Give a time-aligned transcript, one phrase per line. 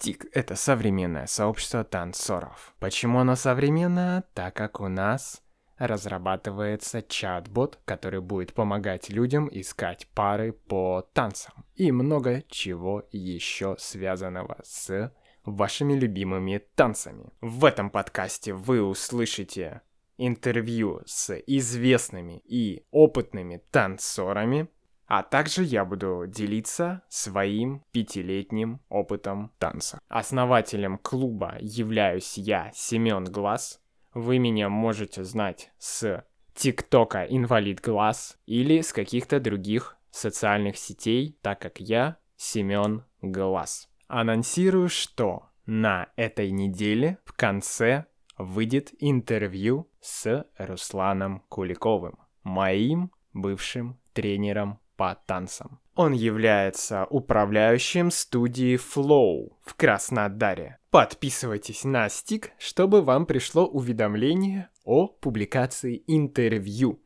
[0.00, 2.74] Стик— это современное сообщество танцоров.
[2.78, 4.24] Почему оно современное?
[4.32, 5.42] Так как у нас
[5.76, 11.66] разрабатывается чат-бот, который будет помогать людям искать пары по танцам.
[11.74, 15.12] И много чего еще связанного с
[15.44, 17.34] вашими любимыми танцами.
[17.42, 19.82] В этом подкасте вы услышите
[20.16, 24.68] интервью с известными и опытными танцорами,
[25.10, 29.98] а также я буду делиться своим пятилетним опытом танца.
[30.08, 33.80] Основателем клуба являюсь я, Семен Глаз.
[34.14, 41.60] Вы меня можете знать с ТикТока Инвалид Глаз или с каких-то других социальных сетей, так
[41.60, 43.88] как я Семен Глаз.
[44.06, 48.04] Анонсирую, что на этой неделе в конце
[48.38, 55.80] выйдет интервью с Русланом Куликовым, моим бывшим тренером по танцам.
[55.94, 60.76] Он является управляющим студии Flow в Краснодаре.
[60.90, 67.00] Подписывайтесь на стик, чтобы вам пришло уведомление о публикации интервью.